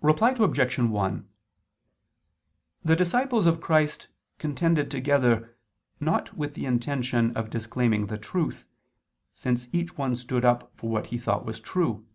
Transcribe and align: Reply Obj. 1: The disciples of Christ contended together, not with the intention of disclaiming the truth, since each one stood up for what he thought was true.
Reply 0.00 0.30
Obj. 0.30 0.78
1: 0.78 1.28
The 2.86 2.96
disciples 2.96 3.44
of 3.44 3.60
Christ 3.60 4.08
contended 4.38 4.90
together, 4.90 5.58
not 6.00 6.34
with 6.34 6.54
the 6.54 6.64
intention 6.64 7.36
of 7.36 7.50
disclaiming 7.50 8.06
the 8.06 8.16
truth, 8.16 8.66
since 9.34 9.68
each 9.70 9.98
one 9.98 10.16
stood 10.16 10.46
up 10.46 10.72
for 10.74 10.88
what 10.88 11.08
he 11.08 11.18
thought 11.18 11.44
was 11.44 11.60
true. 11.60 12.06